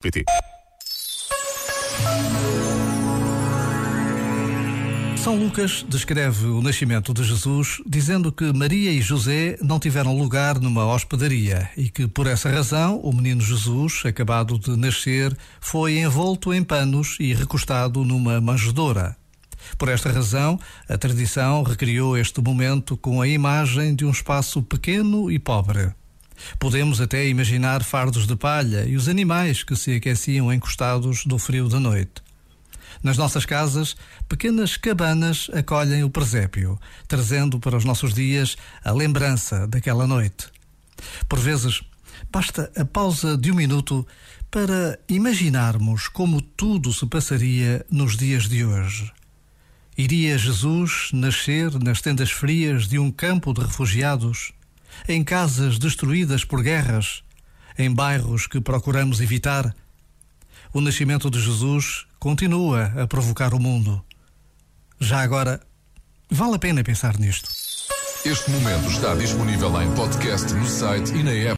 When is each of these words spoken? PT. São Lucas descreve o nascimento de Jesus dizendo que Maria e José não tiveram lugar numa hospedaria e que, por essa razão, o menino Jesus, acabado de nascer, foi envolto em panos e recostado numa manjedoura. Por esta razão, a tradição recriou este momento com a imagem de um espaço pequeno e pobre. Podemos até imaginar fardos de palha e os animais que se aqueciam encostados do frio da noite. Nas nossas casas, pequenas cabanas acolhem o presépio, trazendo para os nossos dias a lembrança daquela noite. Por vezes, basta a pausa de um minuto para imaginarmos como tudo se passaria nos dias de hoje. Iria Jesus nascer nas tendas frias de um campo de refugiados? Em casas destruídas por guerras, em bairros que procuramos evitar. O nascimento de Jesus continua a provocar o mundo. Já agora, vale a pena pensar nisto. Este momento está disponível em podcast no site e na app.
PT. 0.00 0.24
São 5.16 5.34
Lucas 5.34 5.84
descreve 5.88 6.46
o 6.46 6.62
nascimento 6.62 7.12
de 7.12 7.24
Jesus 7.24 7.82
dizendo 7.84 8.30
que 8.30 8.52
Maria 8.52 8.92
e 8.92 9.02
José 9.02 9.58
não 9.60 9.80
tiveram 9.80 10.16
lugar 10.16 10.60
numa 10.60 10.86
hospedaria 10.86 11.68
e 11.76 11.90
que, 11.90 12.06
por 12.06 12.28
essa 12.28 12.48
razão, 12.48 13.00
o 13.00 13.12
menino 13.12 13.40
Jesus, 13.40 14.02
acabado 14.04 14.56
de 14.56 14.76
nascer, 14.76 15.36
foi 15.60 15.98
envolto 15.98 16.54
em 16.54 16.62
panos 16.62 17.16
e 17.18 17.34
recostado 17.34 18.04
numa 18.04 18.40
manjedoura. 18.40 19.16
Por 19.76 19.88
esta 19.88 20.12
razão, 20.12 20.60
a 20.88 20.96
tradição 20.96 21.64
recriou 21.64 22.16
este 22.16 22.40
momento 22.40 22.96
com 22.96 23.20
a 23.20 23.26
imagem 23.26 23.96
de 23.96 24.04
um 24.04 24.10
espaço 24.12 24.62
pequeno 24.62 25.28
e 25.28 25.40
pobre. 25.40 25.92
Podemos 26.58 27.00
até 27.00 27.26
imaginar 27.28 27.82
fardos 27.82 28.26
de 28.26 28.36
palha 28.36 28.86
e 28.86 28.96
os 28.96 29.08
animais 29.08 29.62
que 29.62 29.76
se 29.76 29.94
aqueciam 29.94 30.52
encostados 30.52 31.24
do 31.24 31.38
frio 31.38 31.68
da 31.68 31.80
noite. 31.80 32.22
Nas 33.02 33.16
nossas 33.16 33.46
casas, 33.46 33.96
pequenas 34.28 34.76
cabanas 34.76 35.48
acolhem 35.52 36.02
o 36.02 36.10
presépio, 36.10 36.78
trazendo 37.06 37.60
para 37.60 37.76
os 37.76 37.84
nossos 37.84 38.12
dias 38.12 38.56
a 38.84 38.92
lembrança 38.92 39.66
daquela 39.66 40.06
noite. 40.06 40.48
Por 41.28 41.38
vezes, 41.38 41.82
basta 42.30 42.70
a 42.76 42.84
pausa 42.84 43.36
de 43.36 43.52
um 43.52 43.54
minuto 43.54 44.06
para 44.50 44.98
imaginarmos 45.08 46.08
como 46.08 46.40
tudo 46.40 46.92
se 46.92 47.06
passaria 47.06 47.84
nos 47.90 48.16
dias 48.16 48.48
de 48.48 48.64
hoje. 48.64 49.12
Iria 49.96 50.38
Jesus 50.38 51.10
nascer 51.12 51.72
nas 51.82 52.00
tendas 52.00 52.30
frias 52.30 52.88
de 52.88 52.98
um 52.98 53.10
campo 53.10 53.52
de 53.52 53.60
refugiados? 53.60 54.52
Em 55.08 55.24
casas 55.24 55.78
destruídas 55.78 56.44
por 56.44 56.62
guerras, 56.62 57.22
em 57.78 57.92
bairros 57.92 58.46
que 58.46 58.60
procuramos 58.60 59.20
evitar. 59.20 59.74
O 60.72 60.80
nascimento 60.80 61.30
de 61.30 61.40
Jesus 61.40 62.06
continua 62.18 62.92
a 63.00 63.06
provocar 63.06 63.54
o 63.54 63.60
mundo. 63.60 64.04
Já 65.00 65.20
agora, 65.22 65.60
vale 66.30 66.56
a 66.56 66.58
pena 66.58 66.82
pensar 66.82 67.18
nisto. 67.18 67.48
Este 68.24 68.50
momento 68.50 68.90
está 68.90 69.14
disponível 69.14 69.80
em 69.80 69.94
podcast 69.94 70.52
no 70.52 70.66
site 70.66 71.14
e 71.14 71.22
na 71.22 71.30
app. 71.30 71.56